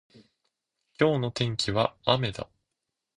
[0.99, 2.49] 今日の天気は雨だ。